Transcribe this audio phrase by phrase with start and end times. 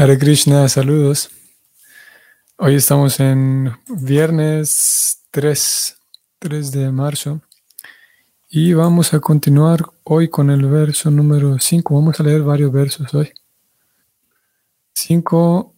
[0.00, 1.28] Hare Krishna, saludos.
[2.56, 5.98] Hoy estamos en viernes 3,
[6.38, 7.40] 3 de marzo
[8.48, 11.92] y vamos a continuar hoy con el verso número 5.
[11.92, 13.32] Vamos a leer varios versos hoy.
[14.94, 15.74] 5,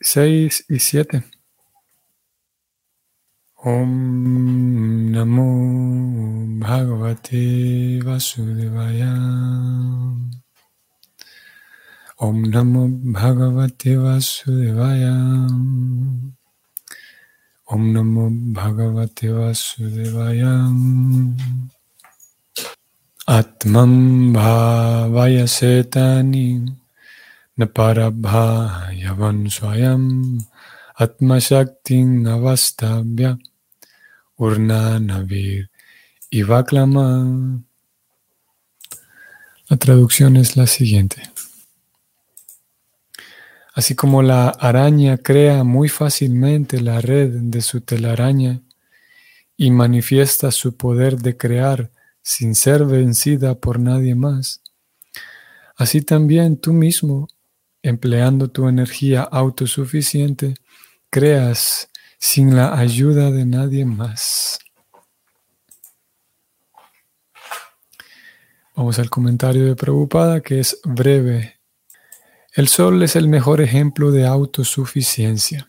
[0.00, 1.24] 6 y 7.
[3.64, 9.12] Om Namo Bhagavate Vasudevaya.
[12.18, 15.12] Om Namo Bhagavate Vasudevaya.
[17.68, 20.64] Om Namo Bhagavate Vasudevaya.
[23.28, 26.66] Atmam Bhavaya Setani
[27.58, 30.40] Naparabhayavan Swayam
[30.98, 33.36] Atma Shaktin Avastabhya
[34.40, 35.68] Urna Navir
[36.32, 37.60] Ivaklama.
[39.68, 41.35] La traducción es la siguiente.
[43.76, 48.62] Así como la araña crea muy fácilmente la red de su telaraña
[49.54, 51.90] y manifiesta su poder de crear
[52.22, 54.62] sin ser vencida por nadie más,
[55.76, 57.28] así también tú mismo,
[57.82, 60.54] empleando tu energía autosuficiente,
[61.10, 64.58] creas sin la ayuda de nadie más.
[68.74, 71.55] Vamos al comentario de Prabhupada que es breve
[72.56, 75.68] el sol es el mejor ejemplo de autosuficiencia.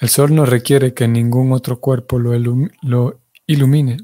[0.00, 3.96] El sol no requiere que ningún otro cuerpo lo, ilumine.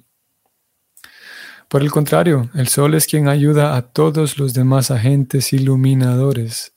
[1.69, 6.75] Por el contrario, el sol es quien ayuda a todos los demás agentes iluminadores,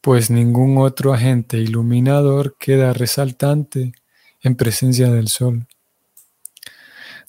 [0.00, 3.92] pues ningún otro agente iluminador queda resaltante
[4.40, 5.66] en presencia del sol.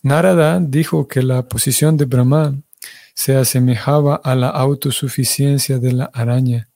[0.00, 2.54] Narada dijo que la posición de Brahma
[3.12, 6.68] se asemejaba a la autosuficiencia de la araña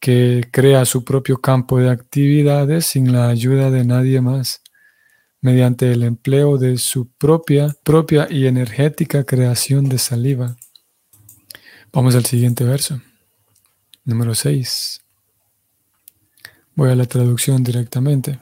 [0.00, 4.62] que crea su propio campo de actividades sin la ayuda de nadie más,
[5.40, 10.56] mediante el empleo de su propia, propia y energética creación de saliva.
[11.92, 13.00] Vamos al siguiente verso,
[14.04, 15.00] número 6.
[16.74, 18.38] Voy a la traducción directamente.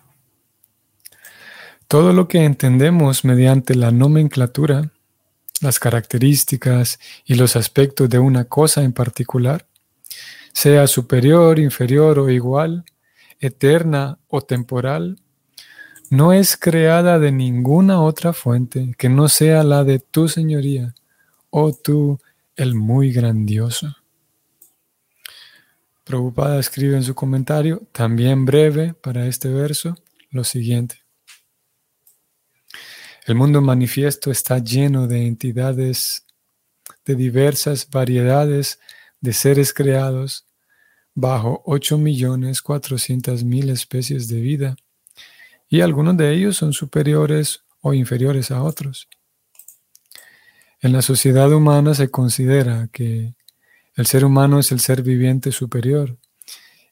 [1.89, 4.91] Todo lo que entendemos mediante la nomenclatura,
[5.61, 9.67] las características y los aspectos de una cosa en particular,
[10.57, 12.87] sea superior, inferior o igual,
[13.41, 15.19] eterna o temporal,
[16.09, 20.95] no es creada de ninguna otra fuente que no sea la de tu señoría,
[21.51, 22.19] oh tú,
[22.57, 23.97] el muy grandioso.
[26.05, 29.95] Prabhupada escribe en su comentario, también breve para este verso,
[30.31, 31.03] lo siguiente.
[33.27, 36.25] El mundo manifiesto está lleno de entidades
[37.05, 38.81] de diversas variedades
[39.21, 40.46] de seres creados
[41.17, 44.77] bajo 8.400.000 especies de vida,
[45.69, 49.09] y algunos de ellos son superiores o inferiores a otros.
[50.81, 53.35] En la sociedad humana se considera que
[53.95, 56.19] el ser humano es el ser viviente superior,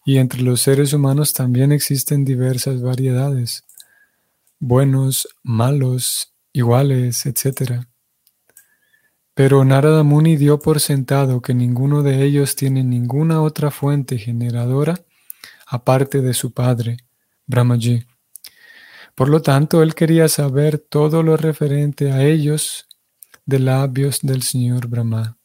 [0.06, 3.64] y entre los seres humanos también existen diversas variedades,
[4.58, 7.86] buenos, malos, iguales, etc.
[9.34, 14.94] Pero Narada Muni dio por sentado que ninguno de ellos tiene ninguna otra fuente generadora
[15.66, 16.98] aparte de su padre,
[17.46, 18.06] Brahmaji.
[19.14, 22.88] Por lo tanto, él quería saber todo lo referente a ellos
[23.44, 25.36] de labios del señor Brahma.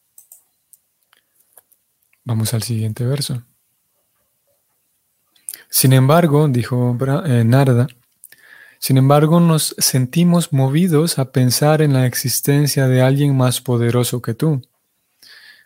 [2.24, 3.44] Vamos al siguiente verso.
[5.70, 7.88] Sin embargo, dijo eh, Narada,
[8.80, 14.34] sin embargo, nos sentimos movidos a pensar en la existencia de alguien más poderoso que
[14.34, 14.62] tú.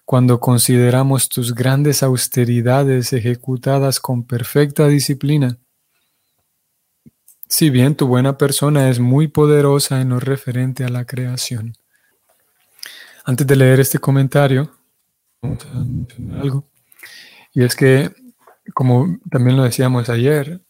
[0.03, 5.59] Cuando consideramos tus grandes austeridades ejecutadas con perfecta disciplina,
[7.47, 11.75] si bien tu buena persona es muy poderosa en lo referente a la creación.
[13.23, 14.71] Antes de leer este comentario,
[16.41, 16.67] algo.
[17.53, 18.11] Y es que,
[18.73, 20.62] como también lo decíamos ayer,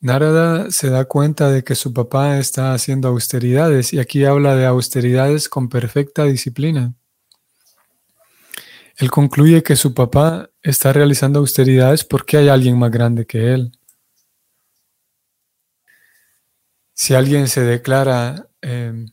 [0.00, 4.66] Narada se da cuenta de que su papá está haciendo austeridades y aquí habla de
[4.66, 6.94] austeridades con perfecta disciplina.
[8.96, 13.72] Él concluye que su papá está realizando austeridades porque hay alguien más grande que él.
[16.94, 19.10] Si alguien se declara em,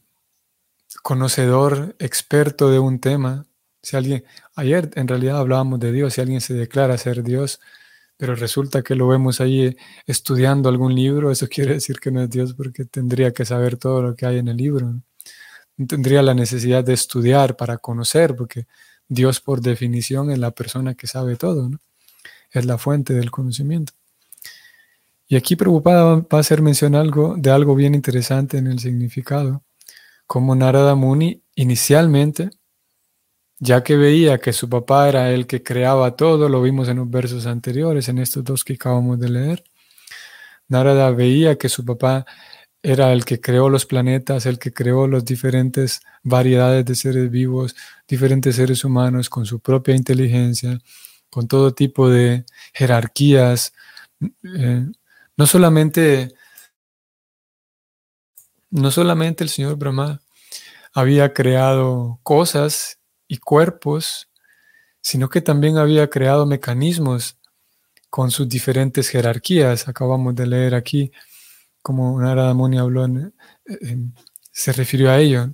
[1.01, 3.45] conocedor, experto de un tema,
[3.81, 4.23] si alguien,
[4.55, 7.59] ayer en realidad hablábamos de Dios, si alguien se declara ser Dios,
[8.17, 9.75] pero resulta que lo vemos ahí
[10.05, 14.01] estudiando algún libro, eso quiere decir que no es Dios porque tendría que saber todo
[14.01, 14.91] lo que hay en el libro.
[14.91, 15.03] ¿no?
[15.87, 18.67] Tendría la necesidad de estudiar para conocer, porque
[19.07, 21.69] Dios por definición es la persona que sabe todo.
[22.51, 23.93] es la fuente del conocimiento.
[25.27, 29.63] Y aquí preocupada va a hacer mención algo, de algo bien interesante en el significado,
[30.27, 32.51] como Narada Muni inicialmente,
[33.59, 37.09] ya que veía que su papá era el que creaba todo, lo vimos en los
[37.09, 39.63] versos anteriores, en estos dos que acabamos de leer,
[40.67, 42.25] Narada veía que su papá
[42.81, 47.75] era el que creó los planetas, el que creó las diferentes variedades de seres vivos,
[48.07, 50.79] diferentes seres humanos con su propia inteligencia,
[51.29, 53.73] con todo tipo de jerarquías,
[54.43, 54.85] eh,
[55.37, 56.33] no solamente,
[58.69, 60.21] no solamente el señor Brahma
[60.93, 64.29] había creado cosas y cuerpos,
[65.01, 67.37] sino que también había creado mecanismos
[68.09, 69.87] con sus diferentes jerarquías.
[69.87, 71.11] Acabamos de leer aquí
[71.83, 73.05] como Narada Muni habló,
[74.51, 75.51] se refirió a ello.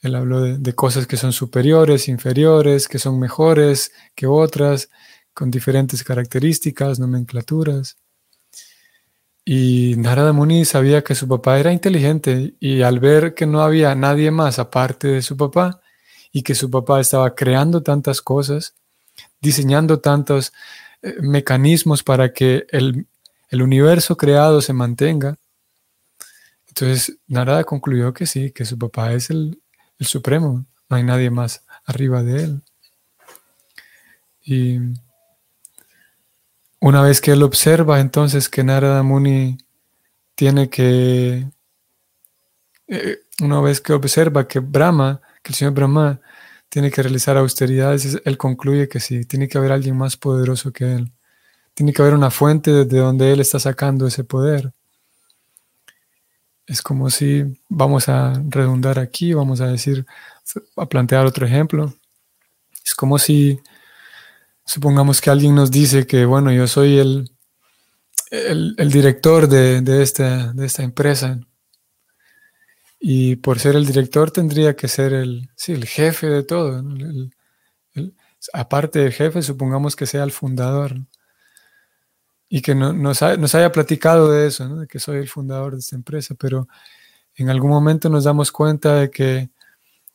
[0.00, 4.90] Él habló de, cosas que son superiores, inferiores, que son mejores que otras,
[5.34, 7.96] con diferentes características, nomenclaturas.
[9.44, 13.94] Y Narada Muni sabía que su papá era inteligente y al ver que no había
[13.94, 15.82] nadie más aparte de su papá
[16.34, 18.74] y que su papá estaba creando tantas cosas,
[19.40, 20.52] diseñando tantos
[21.00, 23.06] eh, mecanismos para que el,
[23.52, 25.36] universo creado se mantenga,
[26.66, 29.62] entonces Narada concluyó que sí, que su papá es el,
[30.00, 32.62] el supremo, no hay nadie más arriba de él.
[34.42, 34.80] Y
[36.80, 39.56] una vez que él observa entonces que Narada Muni
[40.34, 41.48] tiene que,
[42.88, 46.20] eh, una vez que observa que Brahma, que el señor Brahma
[46.68, 50.94] tiene que realizar austeridades, él concluye que sí, tiene que haber alguien más poderoso que
[50.96, 51.12] él.
[51.74, 54.72] Tiene que haber una fuente desde donde él está sacando ese poder.
[56.66, 60.04] Es como si, vamos a redundar aquí, vamos a decir,
[60.76, 61.94] a plantear otro ejemplo.
[62.84, 63.60] Es como si
[64.66, 67.30] Supongamos que alguien nos dice que, bueno, yo soy el,
[68.30, 71.38] el, director de, esta, de esta empresa.
[73.06, 76.82] Y por ser el director tendría que ser el, sí, el jefe de todo.
[78.54, 80.94] aparte del jefe, supongamos que sea el fundador.
[82.48, 85.96] Y que no, nos, haya platicado de eso, de que soy el fundador de esta
[85.96, 86.66] empresa, pero
[87.34, 89.50] en algún momento nos damos cuenta de que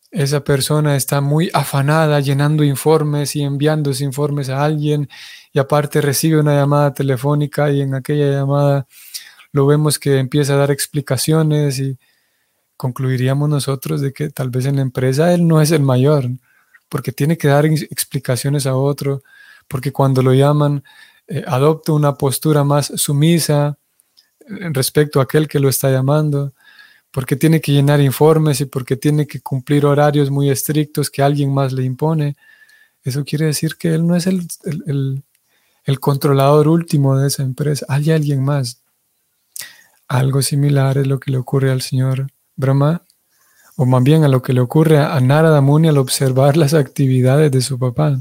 [0.10, 5.08] esa persona está muy afanada llenando informes y enviando esos informes a alguien
[5.54, 8.88] y aparte recibe una llamada telefónica y en aquella llamada
[9.52, 12.00] lo vemos que empieza a dar explicaciones y
[12.80, 16.30] concluiríamos nosotros de que tal vez en la empresa él no es el mayor,
[16.88, 19.22] porque tiene que dar explicaciones a otro,
[19.68, 20.86] porque cuando lo llaman
[21.28, 23.78] eh, adopta una postura más sumisa
[24.48, 26.54] respecto a aquel que lo está llamando
[27.12, 31.54] porque tiene que llenar informes y porque tiene que cumplir horarios muy estrictos que alguien
[31.54, 32.38] más le impone.
[33.04, 34.48] Eso quiere decir que él no es el,
[36.00, 38.82] controlador último de esa empresa, hay alguien más.
[40.08, 42.28] Algo similar es lo que le ocurre al señor
[42.60, 43.04] Brahma,
[43.78, 47.50] o más bien a lo que le ocurre a Narada Muni al observar las actividades
[47.54, 48.20] de su papá,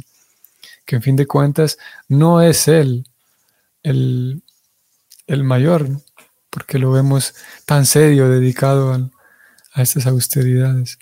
[0.86, 1.76] que en fin de cuentas
[2.06, 3.04] no es él
[3.82, 4.44] el,
[5.26, 5.88] el mayor,
[6.50, 7.34] porque lo vemos
[7.66, 8.92] tan serio, dedicado
[9.74, 10.98] a, estas austeridades.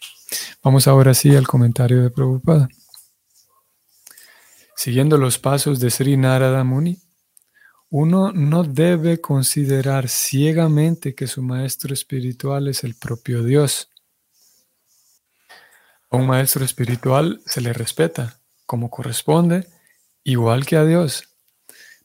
[0.62, 2.71] Vamos ahora sí al comentario de Prabhupada.
[4.75, 6.99] Siguiendo los pasos de Sri Narada Muni,
[7.91, 13.90] uno no debe considerar ciegamente que su maestro espiritual es el propio Dios.
[16.11, 19.69] A un maestro espiritual se le respeta como corresponde,
[20.25, 21.37] igual que a Dios.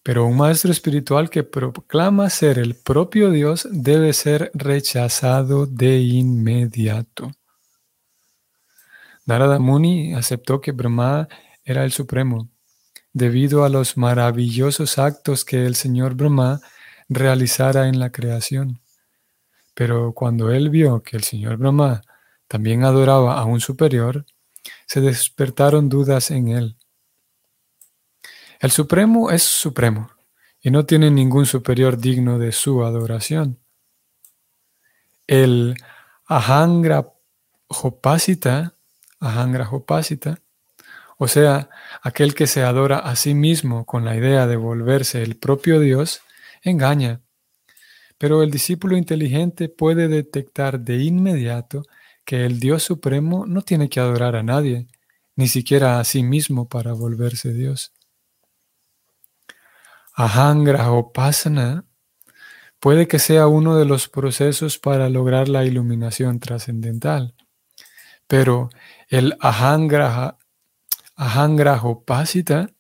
[0.03, 7.31] Pero un maestro espiritual que proclama ser el propio Dios debe ser rechazado de inmediato.
[9.25, 11.27] Narada Muni aceptó que Brahma
[11.63, 12.49] era el supremo,
[13.13, 16.61] debido a los maravillosos actos que el señor Brahma
[17.09, 18.79] realizara en la creación.
[19.73, 22.01] Pero cuando él vio que el señor Brahma
[22.47, 24.25] también adoraba a un superior,
[24.85, 26.77] se despertaron dudas en él.
[28.59, 30.11] El Supremo es supremo
[30.61, 33.57] y no tiene ningún superior digno de su adoración.
[35.25, 35.75] El
[36.27, 37.11] Ahangra
[37.67, 38.75] Hopasita,
[39.19, 40.39] Ahangra Hopasita,
[41.23, 41.69] o sea,
[42.01, 46.21] aquel que se adora a sí mismo con la idea de volverse el propio Dios,
[46.63, 47.21] engaña.
[48.17, 51.83] Pero el discípulo inteligente puede detectar de inmediato
[52.25, 54.87] que el Dios Supremo no tiene que adorar a nadie,
[55.35, 57.93] ni siquiera a sí mismo para volverse Dios.
[60.15, 61.85] Ahangra o Pasana
[62.79, 67.35] puede que sea uno de los procesos para lograr la iluminación trascendental.
[68.25, 68.71] Pero
[69.07, 70.39] el Ahangra,
[71.23, 72.71] Ahangra Pasita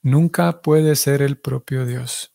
[0.00, 2.34] nunca puede ser el propio Dios.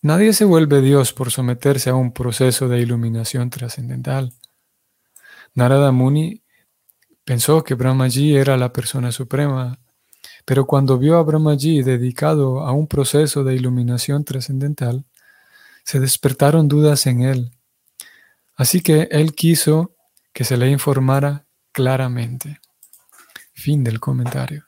[0.00, 4.32] Nadie se vuelve Dios por someterse a un proceso de iluminación trascendental.
[5.54, 6.44] Narada Muni
[7.24, 9.80] pensó que Brahmaji era la persona suprema,
[10.44, 15.04] pero cuando vio a Brahmaji dedicado a un proceso de iluminación trascendental,
[15.82, 17.50] se despertaron dudas en él.
[18.54, 19.96] Así que él quiso
[20.32, 22.60] que se le informara claramente.
[23.58, 24.64] Fin del comentario.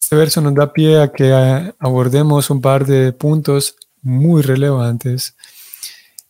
[0.00, 5.36] Este verso nos da pie a que eh, abordemos un par de puntos muy relevantes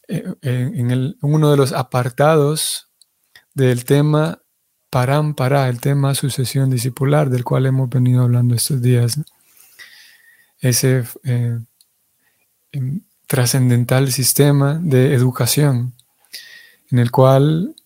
[0.09, 2.89] eh, en, uno de los apartados
[3.53, 4.41] del tema
[4.89, 9.21] Parampara, el tema sucesión discipular, del cual hemos venido hablando estos días.
[10.59, 11.59] Ese eh,
[12.73, 15.93] em, trascendental sistema de educación
[16.91, 17.77] en el cual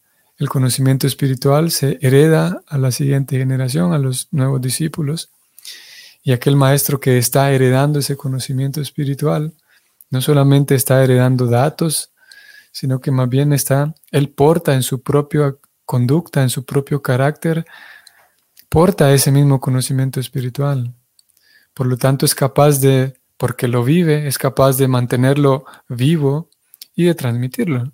[0.41, 5.29] el conocimiento espiritual se hereda a la siguiente generación, a los nuevos discípulos,
[6.23, 9.53] y aquel maestro que está heredando ese conocimiento espiritual
[10.09, 12.13] no solamente está heredando datos,
[12.73, 17.67] sino que más bien está, él porta en su propia conducta, en su propio carácter,
[18.71, 20.95] porta ese mismo conocimiento espiritual.
[21.75, 26.49] Por lo tanto, es capaz de, porque lo vive, es capaz de mantenerlo vivo
[26.95, 27.93] y de transmitirlo.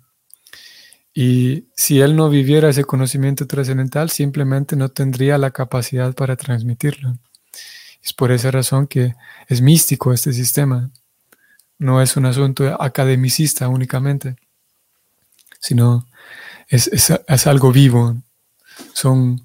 [1.19, 7.17] Y si él no viviera ese conocimiento trascendental, simplemente no tendría la capacidad para transmitirlo.
[8.03, 9.15] Es por esa razón que
[9.47, 10.91] es místico este sistema.
[11.79, 14.35] No es un asunto academicista únicamente,
[15.59, 16.05] sino
[16.67, 18.17] es, es, algo vivo.
[18.93, 19.41] Son,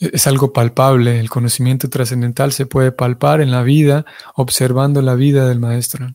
[0.00, 1.20] es algo palpable.
[1.20, 6.12] El conocimiento trascendental se puede palpar en la vida observando la vida del maestro.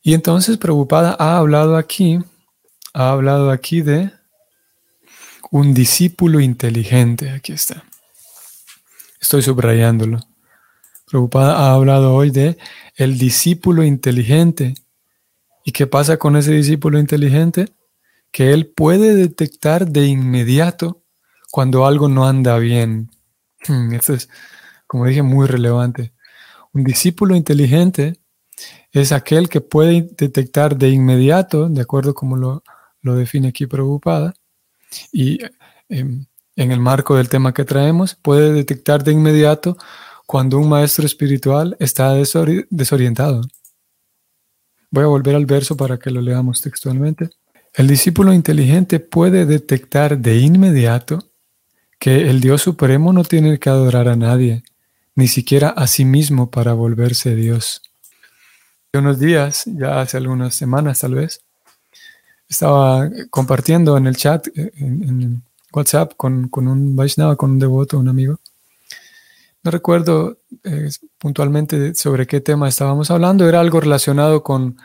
[0.00, 2.20] Y entonces Prabhupada ha hablado aquí,
[2.92, 4.12] ha hablado aquí de
[5.50, 7.30] un discípulo inteligente.
[7.30, 7.84] Aquí está.
[9.20, 10.20] Estoy subrayándolo.
[11.06, 12.56] Prabhupada ha hablado hoy de
[12.94, 14.74] el discípulo inteligente.
[15.64, 17.72] ¿Y qué pasa con ese discípulo inteligente?
[18.30, 21.02] Que él puede detectar de inmediato
[21.50, 23.10] cuando algo no anda bien.
[23.66, 24.28] Hmm, esto es,
[24.86, 26.12] como dije, muy relevante.
[26.72, 28.20] Un discípulo inteligente
[28.92, 32.62] es aquel que puede detectar de inmediato, de acuerdo como lo,
[33.02, 34.34] lo define aquí Prabhupada,
[35.12, 35.38] y
[35.88, 36.26] em,
[36.56, 39.76] en el marco del tema que traemos, puede detectar de inmediato
[40.26, 43.42] cuando un maestro espiritual está desorientado.
[44.90, 47.30] Voy a volver al verso para que lo leamos textualmente.
[47.74, 51.30] El discípulo inteligente puede detectar de inmediato
[51.98, 54.62] que el Dios Supremo no tiene que adorar a nadie,
[55.14, 57.82] ni siquiera a sí mismo para volverse Dios.
[58.92, 61.40] Hace unos días, ya hace algunas semanas tal vez,
[62.50, 65.42] estaba compartiendo en el chat, en,
[65.72, 68.40] WhatsApp con, un Vaishnava, con un devoto, un amigo.
[69.62, 74.78] No recuerdo eh, puntualmente sobre qué tema estábamos hablando, era algo relacionado con,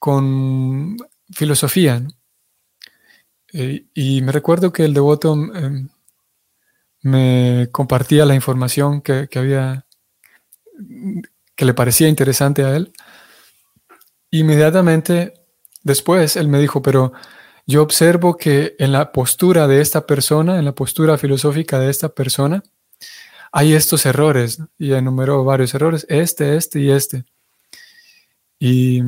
[0.00, 0.96] con
[1.32, 2.02] filosofía.
[3.52, 5.88] Eh, y me recuerdo que el devoto em,
[7.02, 9.86] me compartía la información que, que, había,
[11.54, 12.92] que le parecía interesante a él.
[14.32, 15.43] Inmediatamente
[15.84, 17.12] después él me dijo, pero
[17.66, 22.08] yo observo que en la postura de esta persona, en la postura filosófica de esta
[22.08, 22.62] persona,
[23.52, 27.24] hay estos errores, y enumeró varios errores, este, este y este.
[28.58, 29.00] Y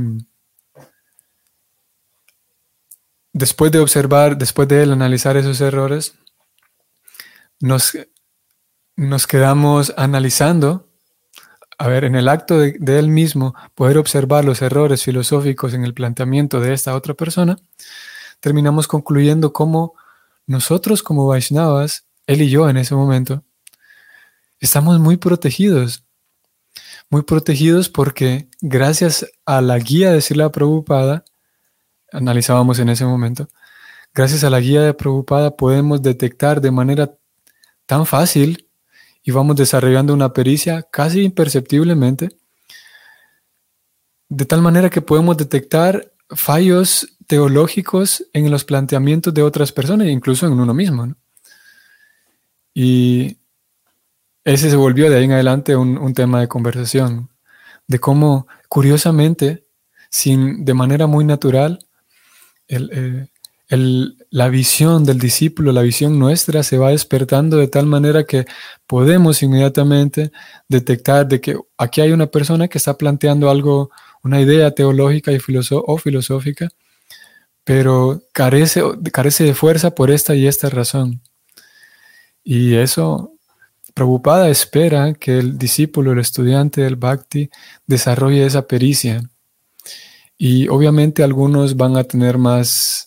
[3.33, 6.15] después de observar, después de él analizar esos errores,
[7.59, 7.99] nos,
[8.95, 10.86] nos quedamos analizando,
[11.79, 15.95] a ver, en el acto de, él mismo, poder observar los errores filosóficos en el
[15.95, 17.59] planteamiento de esta otra persona,
[18.41, 19.95] terminamos concluyendo cómo
[20.47, 23.45] nosotros como Vaishnavas, él y yo en ese momento,
[24.59, 26.03] estamos muy protegidos.
[27.11, 31.25] Muy protegidos porque gracias a la guía de Sila Prabhupada,
[32.11, 33.49] analizábamos en ese momento,
[34.15, 37.15] gracias a la guía de Prabhupada podemos detectar de manera
[37.85, 38.66] tan fácil
[39.27, 42.37] y vamos desarrollando una pericia casi imperceptiblemente,
[44.29, 50.47] de tal manera que podemos detectar fallos teológicos en los planteamientos de otras personas, incluso
[50.47, 51.13] en uno mismo.
[52.73, 53.39] Y
[54.45, 57.29] ese se volvió de ahí en adelante un, tema de conversación,
[57.89, 59.67] de cómo, curiosamente,
[60.09, 61.81] sin, de manera muy natural,
[62.69, 63.27] eh,
[64.37, 68.45] la visión del discípulo, la visión nuestra se va despertando de tal manera que
[68.87, 70.31] podemos inmediatamente
[70.69, 73.91] detectar de que aquí hay una persona que está planteando algo,
[74.23, 75.39] una idea teológica y
[75.71, 76.69] o filosófica,
[77.65, 81.23] pero carece, carece de fuerza por esta y esta razón.
[82.45, 83.33] Y eso
[83.95, 87.49] Prabhupada espera que el discípulo, el estudiante del Bhakti,
[87.87, 89.23] desarrolle esa pericia.
[90.37, 93.06] Y obviamente algunos van a tener más,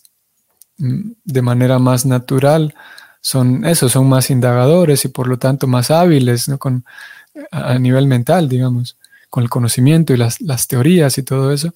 [0.80, 2.74] de manera más natural,
[3.20, 6.58] son eso, son más indagadores y por lo tanto más hábiles ¿no?
[6.58, 6.84] Con,
[7.50, 8.96] a nivel mental, digamos,
[9.28, 11.72] con el conocimiento y las, las teorías y todo eso.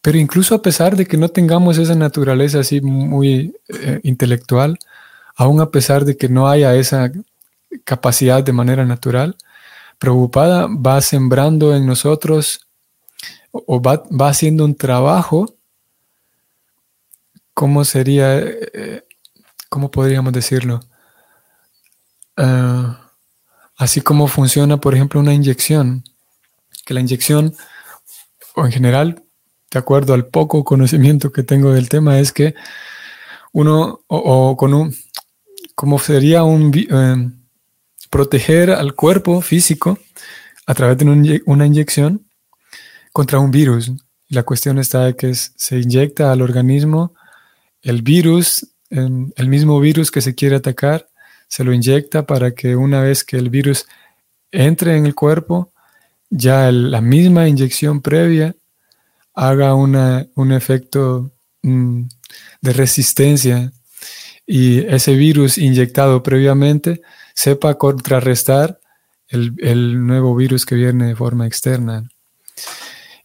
[0.00, 4.78] Pero incluso a pesar de que no tengamos esa naturaleza así muy eh, intelectual,
[5.36, 7.12] aún a pesar de que no haya esa
[7.84, 9.36] capacidad de manera natural,
[9.98, 12.66] preocupada va sembrando en nosotros
[13.50, 15.54] o va, haciendo un trabajo,
[17.58, 19.02] ¿cómo sería, eh,
[19.68, 20.78] cómo podríamos decirlo?
[22.36, 23.10] Ah,
[23.76, 26.04] así como funciona, por ejemplo, una inyección,
[26.86, 27.56] que la inyección,
[28.54, 29.24] o en general,
[29.72, 32.54] de acuerdo al poco conocimiento que tengo del tema, es que
[33.52, 34.94] uno, o, con un,
[35.74, 37.28] como sería un, eh,
[38.08, 39.98] proteger al cuerpo físico
[40.64, 42.24] a través de una inyección
[43.12, 43.90] contra un virus.
[44.28, 47.17] La cuestión está de que se inyecta al organismo
[47.82, 51.08] el virus, el mismo virus que se quiere atacar,
[51.48, 53.86] se lo inyecta para que una vez que el virus
[54.50, 55.72] entre en el cuerpo,
[56.30, 58.54] ya la misma inyección previa
[59.34, 61.32] haga un efecto
[61.62, 62.02] mm,
[62.60, 63.72] de resistencia
[64.46, 67.02] y ese virus inyectado previamente
[67.34, 68.80] sepa contrarrestar
[69.28, 72.08] el, nuevo virus que viene de forma externa.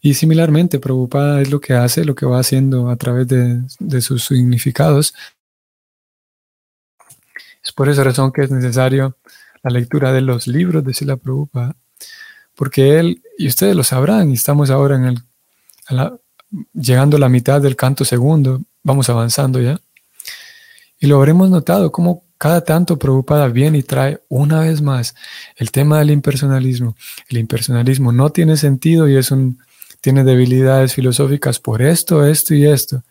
[0.06, 4.26] Y similarmente, preocupada es lo que hace, lo que va haciendo a través de, sus
[4.26, 5.14] significados.
[7.64, 9.16] Es por esa razón que es necesario
[9.64, 11.78] la lectura de los libros de Sila Prabhupada,
[12.54, 15.24] porque él, y ustedes lo sabrán, y estamos ahora en el,
[16.74, 19.80] llegando a la mitad del canto segundo, vamos avanzando ya,
[21.00, 25.16] y lo habremos notado como cada tanto preocupada viene y trae una vez más
[25.56, 26.98] el tema del impersonalismo.
[27.30, 29.60] El impersonalismo no tiene sentido y es un,
[30.04, 33.02] tiene debilidades filosóficas por esto, esto y esto.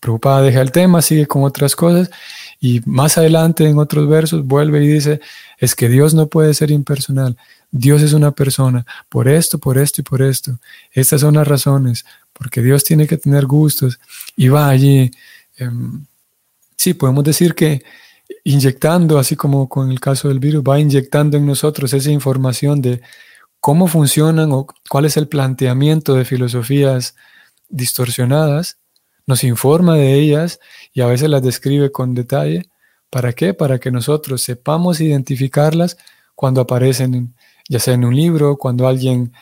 [0.00, 2.10] Preocupada deja el tema, sigue con otras cosas
[2.58, 5.20] y más adelante en otros versos vuelve y dice,
[5.58, 7.36] es que Dios no puede ser impersonal,
[7.70, 10.58] Dios es una persona, por esto, por esto y por esto.
[10.90, 14.00] Estas son las razones, porque Dios tiene que tener gustos
[14.34, 15.10] y va allí.
[15.58, 16.06] Em,
[16.76, 17.82] sí, podemos decir que
[18.42, 23.02] inyectando, así como con el caso del virus, va inyectando en nosotros esa información de
[23.62, 27.14] cómo funcionan o cuál es el planteamiento de filosofías
[27.68, 28.78] distorsionadas,
[29.24, 30.58] nos informa de ellas
[30.92, 32.68] y a veces las describe con detalle.
[33.08, 33.54] ¿Para qué?
[33.54, 35.96] Para que nosotros sepamos identificarlas
[36.34, 37.34] cuando aparecen,
[37.68, 39.32] ya sea en un libro, cuando alguien,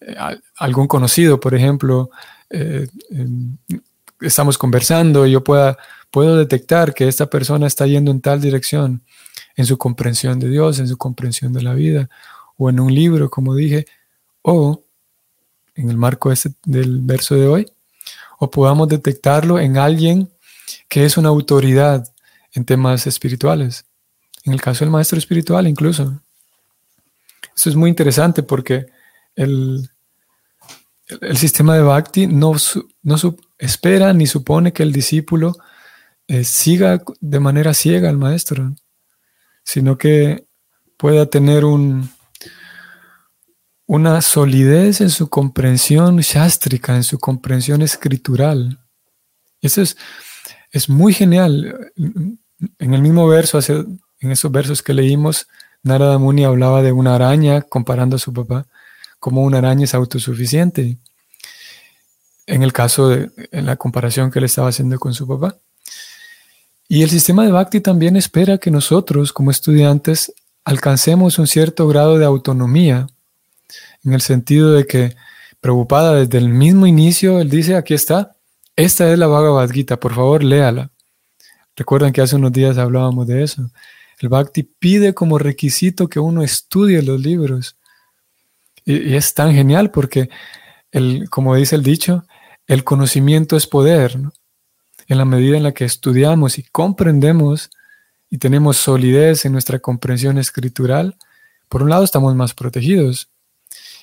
[0.00, 0.16] eh,
[0.56, 2.10] algún conocido, por ejemplo,
[2.50, 2.88] eh,
[4.20, 5.78] estamos conversando y yo pueda
[6.10, 9.02] puedo detectar que esta persona está yendo en tal dirección
[9.56, 12.08] en su comprensión de Dios, en su comprensión de la vida,
[12.58, 13.86] o en un libro, como dije,
[14.42, 14.84] o
[15.74, 17.72] en el marco este del verso de hoy,
[18.38, 20.30] o podamos detectarlo en alguien
[20.88, 22.06] que es una autoridad
[22.52, 23.86] en temas espirituales.
[24.44, 26.20] En el caso del maestro espiritual incluso.
[27.56, 28.86] Eso es muy interesante porque
[29.34, 29.88] el,
[31.20, 32.54] el sistema de Bhakti no,
[33.02, 33.16] no
[33.58, 35.56] espera ni supone que el discípulo
[36.26, 38.74] eh, siga de manera ciega al maestro,
[39.64, 40.46] sino que
[40.96, 42.10] pueda tener un,
[43.88, 48.78] una solidez en su comprensión shastrika, en su comprensión escritural.
[49.60, 49.96] Eso es,
[50.70, 51.90] es muy genial.
[51.96, 53.58] En el mismo verso,
[54.20, 55.48] en esos versos que leímos,
[55.82, 58.68] Narada Muni hablaba de una araña comparando a su papá
[59.18, 60.98] como una araña es autosuficiente.
[62.46, 65.56] En el caso de la comparación que él estaba haciendo con su papá.
[66.88, 70.32] Y el sistema de Bhakti también espera que nosotros, como estudiantes,
[70.64, 73.06] alcancemos un cierto grado de autonomía,
[74.04, 75.16] en el sentido de que,
[75.60, 78.36] preocupada desde el mismo inicio, él dice, aquí está,
[78.76, 80.90] esta es la Bhagavad Gita, por favor, léala.
[81.74, 83.70] Recuerdan que hace unos días hablábamos de eso.
[84.20, 87.76] El Bhakti pide como requisito que uno estudie los libros.
[88.84, 90.28] Y, es tan genial porque,
[90.90, 92.24] el, como dice el dicho,
[92.66, 94.16] el conocimiento es poder.
[95.08, 97.70] en la medida en la que estudiamos y comprendemos
[98.30, 101.16] y tenemos solidez en nuestra comprensión escritural,
[101.68, 103.28] por un lado estamos más protegidos.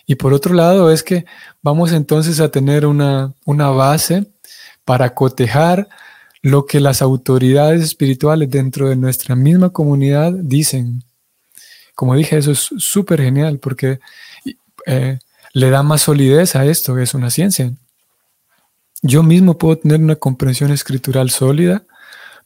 [0.06, 1.26] Y por otro lado es que
[1.62, 4.26] vamos entonces a tener una, una base
[4.84, 5.88] para cotejar
[6.42, 11.04] lo que las autoridades espirituales dentro de nuestra misma comunidad dicen.
[11.96, 14.00] Como dije, eso es súper genial porque
[14.86, 15.18] eh,
[15.54, 17.74] le da más solidez a esto, que es una ciencia
[19.06, 21.84] yo mismo puedo tener una comprensión escritural sólida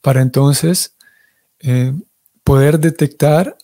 [0.02, 0.94] para entonces
[1.60, 1.94] eh,
[2.44, 3.58] poder detectar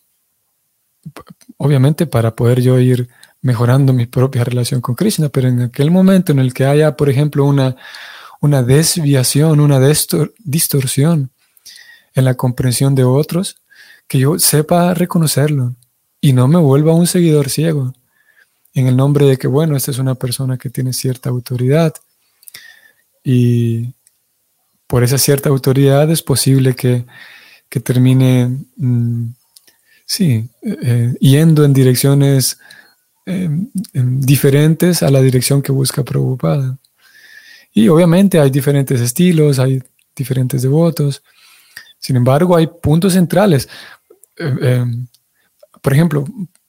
[1.58, 3.10] obviamente para poder yo ir
[3.46, 7.12] mejorando mi propia relación con Krishna, pero en aquel momento en el que haya, por
[7.12, 7.76] ejemplo, una,
[8.42, 9.80] una desviación, una
[10.40, 11.30] distorsión
[12.16, 13.58] en la comprensión de otros,
[14.08, 15.76] que yo sepa reconocerlo
[16.20, 17.94] y no me vuelva un seguidor ciego
[18.74, 21.94] en el nombre de que, bueno, esta es una persona que tiene cierta autoridad
[23.24, 23.94] y
[24.88, 27.06] por esa cierta autoridad es posible que,
[27.84, 29.28] termine, mm,
[30.04, 32.58] sí, eh, eh, yendo en direcciones
[33.26, 36.78] diferentes a la dirección que busca Prabhupada.
[37.74, 39.82] Y obviamente hay diferentes estilos, hay
[40.16, 41.24] diferentes devotos.
[42.00, 43.68] Sin embargo, hay puntos centrales.
[44.38, 45.08] Em,
[45.82, 46.26] por ejemplo,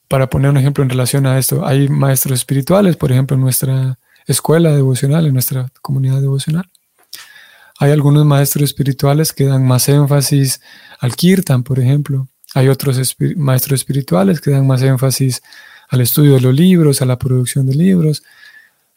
[0.09, 3.99] para poner un ejemplo en relación a esto, hay maestros espirituales, por ejemplo, en nuestra
[4.27, 6.69] escuela devocional, en nuestra comunidad devocional.
[7.79, 10.61] Hay algunos maestros espirituales que dan más énfasis
[10.99, 12.29] al kirtan, por ejemplo.
[12.55, 12.99] Hay otros
[13.37, 15.43] maestros espirituales que dan más énfasis
[15.89, 18.23] al estudio de los libros, a la producción de libros.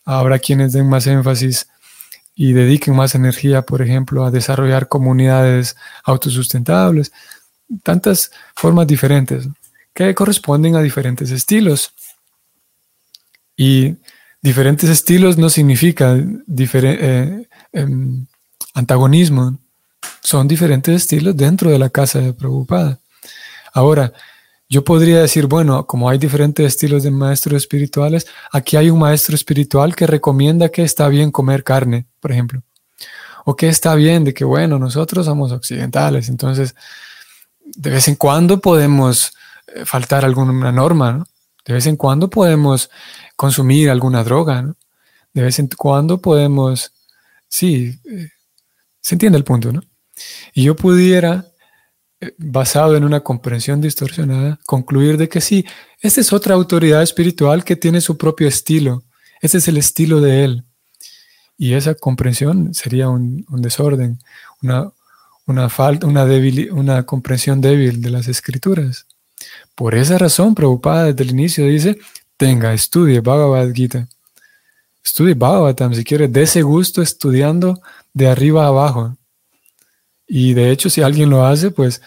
[0.06, 1.68] Habrá quienes den más énfasis
[2.36, 7.12] y dediquen más energía, por ejemplo, a desarrollar comunidades autosustentables.
[7.84, 9.48] Tantas formas diferentes
[9.94, 11.94] que corresponden a diferentes estilos.
[13.58, 13.98] Y
[14.42, 18.26] diferentes estilos no significa eh, em,
[18.74, 19.60] antagonismo,
[20.22, 22.34] son diferentes estilos dentro de la casa de.
[23.74, 24.14] Ahora,
[24.70, 29.36] yo podría decir, bueno, como hay diferentes estilos de maestros espirituales, aquí hay un maestro
[29.36, 32.62] espiritual que recomienda que está bien comer carne, por ejemplo.
[33.46, 36.76] O que está bien de que, bueno, nosotros somos occidentales, entonces
[37.76, 39.34] de vez en cuando podemos
[39.68, 41.26] eh, faltar alguna norma,
[41.66, 42.90] De vez en cuando podemos
[43.36, 44.74] consumir alguna droga,
[45.34, 46.94] De vez en cuando podemos,
[47.48, 48.30] sí, eh,
[49.02, 49.82] se entiende el punto, ¿no?
[50.54, 51.46] Y yo pudiera,
[52.38, 55.66] basado en una comprensión distorsionada, concluir de que sí,
[56.02, 59.04] esta es otra autoridad espiritual que tiene su propio estilo,
[59.42, 60.64] este es el estilo de él.
[61.58, 64.20] Y esa comprensión sería un, desorden,
[64.62, 69.08] una, falta, una, comprensión débil de las escrituras.
[69.76, 71.98] Por esa razón, preocupada desde el inicio dice,
[72.38, 74.08] tenga, estudie Bhagavad Gita.
[75.04, 77.82] Estudie Bhagavatam si quiere, ese gusto estudiando
[78.14, 79.18] de arriba a abajo.
[80.30, 82.02] Y de hecho, si alguien lo hace, pues,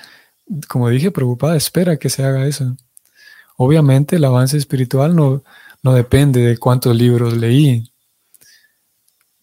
[0.68, 2.76] como dije, preocupada, espera que se haga eso.
[3.56, 5.42] Obviamente el avance espiritual no,
[5.82, 7.92] no depende de cuántos libros leí.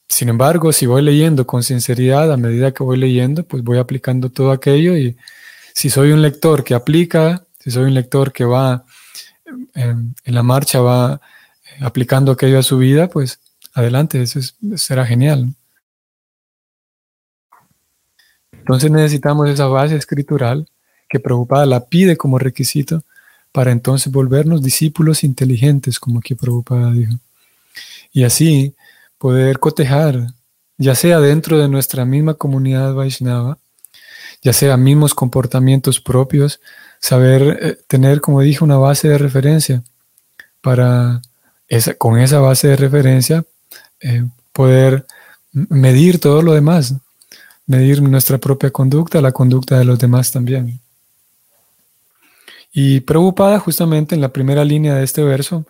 [0.07, 4.29] Sin embargo, si voy leyendo con sinceridad, a medida que voy leyendo, pues voy aplicando
[4.29, 5.17] todo aquello y
[5.73, 8.85] si soy un lector que aplica si soy un lector que va
[9.75, 11.21] en, la marcha, va
[11.81, 13.39] aplicando aquello a su vida, pues
[13.73, 14.39] adelante, eso
[14.75, 15.53] será genial.
[18.69, 20.67] Entonces necesitamos esa base escritural
[21.09, 23.01] que Prabhupada la pide como requisito
[23.51, 27.15] para entonces volvernos discípulos inteligentes, como aquí Prabhupada dijo.
[28.13, 28.75] Y así
[29.17, 30.27] poder cotejar,
[30.77, 33.57] ya sea dentro de nuestra misma comunidad Vaishnava,
[34.43, 36.59] ya sea mismos comportamientos propios,
[36.99, 39.81] saber eh, tener, como dije, una base de referencia
[40.61, 41.23] para
[41.67, 43.43] esa, con esa base de referencia
[43.99, 45.07] eh, poder
[45.51, 46.93] medir todo lo demás,
[47.69, 50.79] medir nuestra propia conducta, la conducta de los demás también.
[52.73, 55.67] Y preocupada justamente en la primera línea de este verso,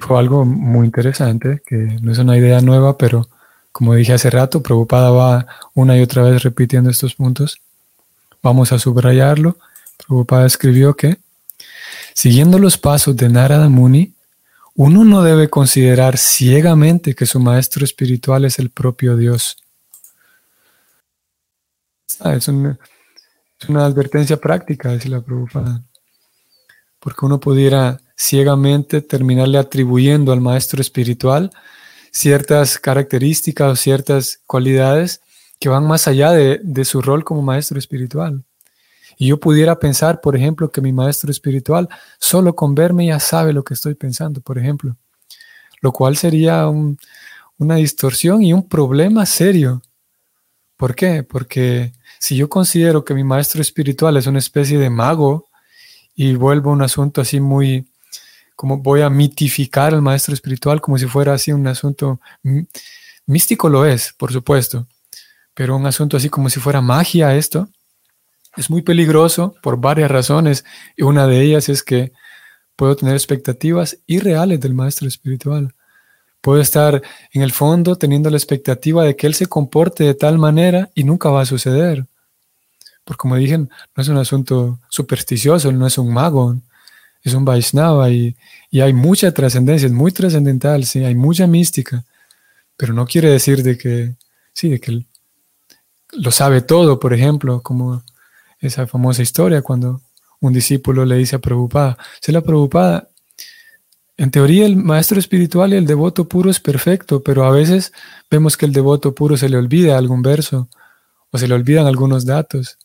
[0.00, 3.28] fue algo muy interesante, que no es una idea nueva, pero
[3.72, 7.60] como dije hace rato, preocupada va una y otra vez repitiendo estos puntos.
[8.42, 9.58] Vamos a subrayarlo.
[9.98, 11.18] Prabhupada escribió que,
[12.14, 14.11] siguiendo los pasos de Narada Muni,
[14.74, 19.56] uno no debe considerar ciegamente que su maestro espiritual es el propio Dios.
[22.20, 22.78] Ah, es, una,
[23.84, 25.84] advertencia práctica, dice la Prabhupada.
[26.98, 31.50] Porque uno pudiera ciegamente terminarle atribuyendo al maestro espiritual
[32.12, 35.20] ciertas características o ciertas cualidades
[35.58, 38.44] que van más allá de, su rol como maestro espiritual.
[39.18, 43.52] Y yo pudiera pensar, por ejemplo, que mi maestro espiritual solo con verme ya sabe
[43.52, 44.96] lo que estoy pensando, por ejemplo,
[45.80, 46.68] lo cual sería
[47.58, 49.82] una distorsión y un problema serio.
[50.76, 51.22] ¿Por qué?
[51.22, 55.48] Porque si yo considero que mi maestro espiritual es una especie de mago
[56.14, 57.86] y vuelvo un asunto así muy,
[58.56, 62.20] como voy a mitificar al maestro espiritual como si fuera así un asunto
[63.26, 64.86] místico lo es, por supuesto,
[65.54, 67.68] pero un asunto así como si fuera magia esto,
[68.56, 70.64] es muy peligroso por varias razones
[70.96, 72.12] y una de ellas es que
[72.76, 75.74] puedo tener expectativas irreales del maestro espiritual.
[76.40, 77.00] Puedo estar
[77.32, 81.04] en el fondo teniendo la expectativa de que él se comporte de tal manera y
[81.04, 82.06] nunca va a suceder.
[83.04, 86.56] Porque como dije, no es un asunto supersticioso, no es un mago,
[87.22, 88.36] es un Vaishnava y,
[88.70, 92.04] y hay mucha trascendencia, es muy trascendental, sí, hay mucha mística,
[92.76, 94.14] pero no quiere decir de que,
[94.52, 95.04] sí, de que
[96.12, 98.02] lo sabe todo, por ejemplo, como
[98.62, 100.00] esa famosa historia cuando
[100.40, 103.08] un discípulo le dice a Prabhupada, se la Prabhupada,
[104.16, 107.92] en teoría el maestro espiritual y el devoto puro es perfecto, pero a veces
[108.30, 110.68] vemos que el devoto puro se le olvida algún verso
[111.30, 112.78] o se le olvidan algunos datos.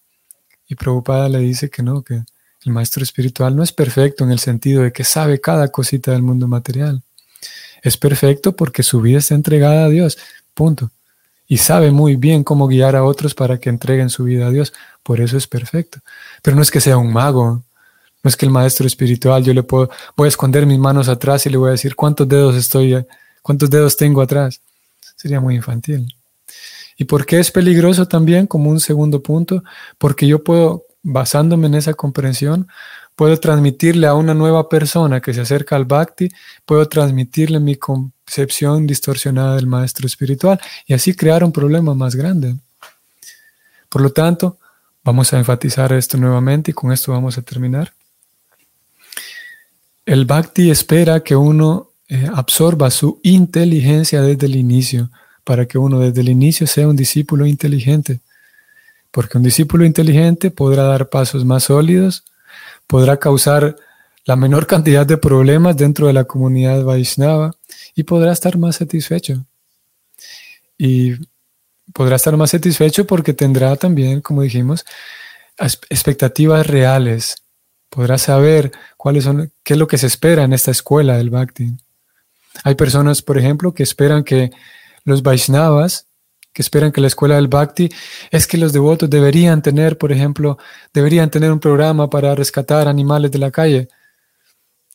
[0.67, 2.23] Y Prabhupada le dice que no, que
[2.63, 6.21] el maestro espiritual no es perfecto en el sentido de que sabe cada cosita del
[6.21, 7.03] mundo material.
[7.81, 10.17] Es perfecto porque su vida está entregada a Dios,
[10.53, 10.91] punto.
[11.47, 14.73] Y sabe muy bien cómo guiar a otros para que entreguen su vida a Dios.
[15.01, 15.99] Por eso es perfecto.
[16.41, 17.63] Pero no es que sea un mago.
[18.23, 21.45] No es que el maestro espiritual yo le puedo, voy a esconder mis manos atrás
[21.45, 23.05] y le voy a decir cuántos dedos estoy,
[23.41, 24.59] cuántos dedos tengo atrás.
[25.15, 26.13] Sería muy infantil.
[26.97, 29.63] ¿Y por qué es peligroso también como un segundo punto?
[29.97, 32.67] Porque yo puedo, basándome en esa comprensión,
[33.15, 36.29] puedo transmitirle a una nueva persona que se acerca al bhakti,
[36.65, 37.75] puedo transmitirle mi
[38.27, 42.55] concepción distorsionada del maestro espiritual y así crear un problema más grande.
[43.87, 44.57] Por lo tanto,
[45.01, 47.93] vamos a enfatizar esto nuevamente y con esto vamos a terminar.
[50.05, 55.09] El bhakti espera que uno eh, absorba su inteligencia desde el inicio
[55.45, 58.19] para que uno desde el inicio sea un discípulo inteligente.
[59.09, 62.25] Porque un discípulo inteligente podrá dar pasos más sólidos,
[62.87, 63.77] podrá causar
[64.25, 67.55] la menor cantidad de problemas dentro de la comunidad Vaishnava
[67.95, 69.45] y podrá estar más satisfecho.
[70.77, 71.15] Y
[71.93, 74.85] podrá estar más satisfecho porque tendrá también, como dijimos,
[75.89, 77.35] expectativas reales.
[77.89, 81.73] Podrá saber cuáles son, qué es lo que se espera en esta escuela del Bhakti.
[82.63, 84.51] Hay personas, por ejemplo, que esperan que
[85.03, 86.07] los Vaishnavas,
[86.53, 87.89] que esperan que la escuela del Bhakti
[88.31, 90.57] es que los devotos deberían tener, por ejemplo,
[90.93, 93.89] deberían tener un programa para rescatar animales de la calle.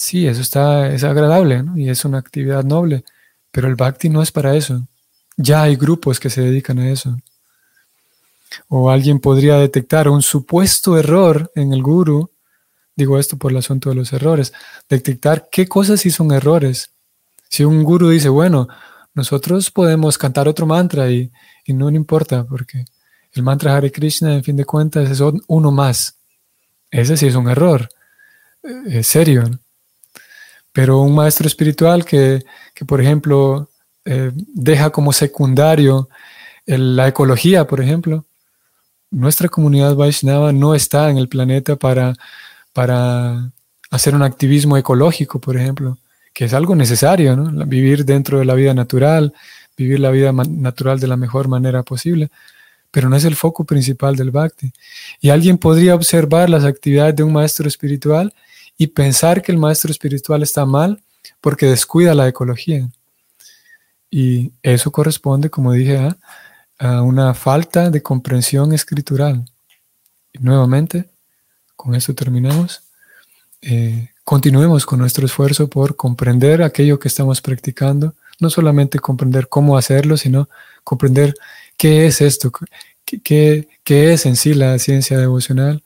[0.03, 3.05] Sí, eso está, es agradable y es una actividad noble,
[3.53, 4.89] pero el Bhakti no es para eso.
[5.37, 7.17] Ya hay grupos que se dedican a eso.
[8.67, 12.33] O alguien podría detectar un supuesto error en el guru,
[12.97, 14.53] digo esto por el asunto de los errores,
[14.89, 16.91] detectar qué cosas sí son errores.
[17.49, 18.67] Si un guru dice, bueno,
[19.15, 21.31] nosotros podemos cantar otro mantra y,
[21.69, 22.87] no importa, porque
[23.35, 26.17] el mantra Hare Krishna, en fin de cuentas, es uno más.
[26.91, 27.89] Ese sí es un error,
[28.65, 29.45] eh, es serio.
[30.73, 32.43] Pero un maestro espiritual que,
[32.87, 33.69] por ejemplo,
[34.05, 36.09] eh, deja como secundario
[36.67, 38.25] la ecología, por ejemplo,
[39.11, 42.15] nuestra comunidad Vaishnava no está en el planeta para,
[42.73, 43.51] para
[43.91, 45.99] hacer un activismo ecológico, por ejemplo
[46.33, 47.67] que es algo necesario, ¿no?
[47.67, 49.33] Vivir dentro de la vida natural,
[49.77, 52.31] vivir la vida natural de la mejor manera posible,
[52.91, 54.73] pero no es el foco principal del bhakti.
[55.21, 58.33] Y alguien podría observar las actividades de un maestro espiritual
[58.77, 61.03] y pensar que el maestro espiritual está mal
[61.41, 62.89] porque descuida la ecología.
[64.11, 66.15] Y eso corresponde, como dije,
[66.79, 69.45] a, una falta de comprensión escritural.
[70.39, 71.09] Nuevamente,
[71.77, 72.83] con esto terminamos.
[73.63, 79.77] Eh, continuemos con nuestro esfuerzo por comprender aquello que estamos practicando, no solamente comprender cómo
[79.77, 80.49] hacerlo, sino
[80.85, 81.35] comprender
[81.77, 82.53] qué es esto,
[83.05, 85.83] qué, qué, es en sí la ciencia devocional,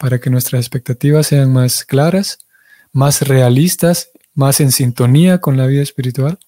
[0.00, 2.38] para que nuestras expectativas sean más claras,
[2.90, 6.38] más realistas, más en sintonía con la vida espiritual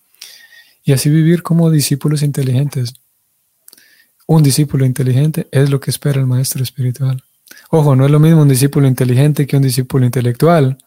[0.84, 2.94] y así vivir como discípulos inteligentes.
[4.26, 7.22] Un discípulo inteligente es lo que espera el maestro espiritual.
[7.68, 10.78] Ojo, no es lo mismo un discípulo inteligente que un discípulo intelectual.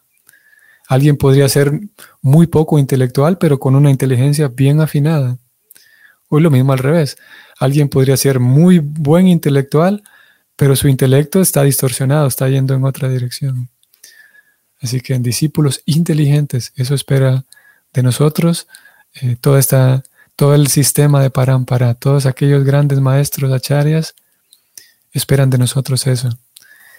[0.88, 1.72] Alguien podría ser
[2.24, 5.38] muy poco intelectual, pero con una inteligencia bien afinada.
[6.30, 7.16] O lo mismo al revés.
[7.60, 10.02] Alguien podría ser muy buen intelectual,
[10.56, 13.70] pero su intelecto está distorsionado, está yendo en otra dirección.
[14.82, 17.44] Así que en discípulos inteligentes, eso espera
[17.94, 18.68] de nosotros
[19.22, 20.04] eh, todo, esta,
[20.36, 24.16] todo el sistema de Parampara, todos aquellos grandes maestros acharyas
[25.14, 26.38] esperan de nosotros eso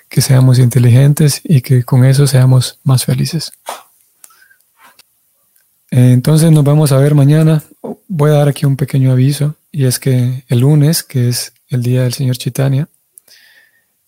[0.08, 3.52] que seamos inteligentes y que con eso seamos más felices.
[5.90, 7.62] Entonces nos vamos a ver mañana.
[8.08, 11.82] Voy a dar aquí un pequeño aviso y es que el lunes, que es el
[11.82, 12.88] día del señor Chitania,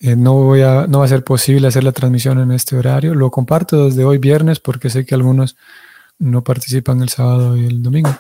[0.00, 3.14] eh, no, voy a, no va a ser posible hacer la transmisión en este horario.
[3.14, 5.56] Lo comparto desde hoy viernes porque sé que algunos
[6.18, 8.16] no participan el sábado y el domingo.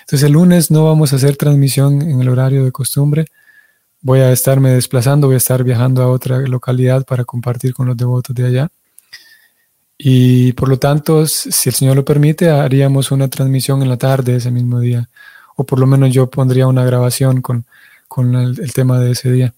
[0.00, 3.26] Entonces el lunes no vamos a hacer transmisión en el horario de costumbre
[4.00, 7.96] voy a estarme desplazando, voy a estar viajando a otra localidad para compartir con los
[7.96, 8.68] devotos de allá.
[9.96, 14.36] Y por lo tanto, si el Señor lo permite, haríamos una transmisión en la tarde
[14.36, 15.08] ese mismo día.
[15.56, 17.64] O por lo menos yo pondría una grabación con,
[18.36, 19.54] el, tema de ese día.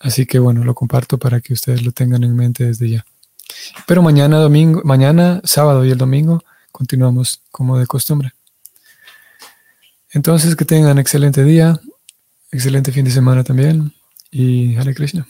[0.00, 3.06] Así que bueno, lo comparto para que ustedes lo tengan en mente desde ya.
[3.86, 8.32] Pero mañana domingo, mañana sábado y el domingo continuamos como de costumbre.
[10.12, 11.78] Entonces que tengan excelente día,
[12.50, 13.92] excelente fin de semana también
[14.30, 15.26] y Hare Krishna.